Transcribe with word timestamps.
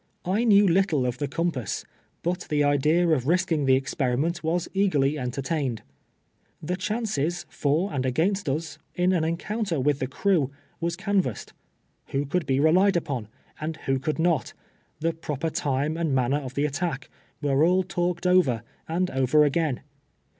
I 0.25 0.45
knew 0.45 0.67
little 0.67 1.05
of 1.05 1.19
the 1.19 1.27
compass; 1.27 1.85
but 2.23 2.47
the 2.49 2.63
idea 2.63 3.07
of 3.09 3.27
risking 3.27 3.65
the 3.65 3.75
ex 3.75 3.93
periment 3.93 4.41
Avas 4.41 4.67
eagerly 4.73 5.19
entertained. 5.19 5.83
Tlie 6.65 6.79
chances, 6.79 7.45
for 7.49 7.93
and 7.93 8.03
against 8.03 8.49
us, 8.49 8.79
in 8.95 9.13
an 9.13 9.23
encounter 9.23 9.79
with 9.79 9.99
the 9.99 10.07
crew, 10.07 10.49
was 10.79 10.95
canvassed. 10.95 11.53
Who 12.07 12.25
could 12.25 12.47
be 12.47 12.59
relied 12.59 12.97
upon, 12.97 13.27
and 13.59 13.77
who 13.85 13.99
could 13.99 14.17
not, 14.17 14.53
the 15.01 15.13
proper 15.13 15.51
time 15.51 15.97
and 15.97 16.15
manner 16.15 16.37
of 16.39 16.55
the 16.55 16.65
attack, 16.65 17.07
were 17.39 17.63
all 17.63 17.83
talked 17.83 18.25
over 18.25 18.63
and 18.87 19.11
over 19.11 19.45
again. 19.45 19.81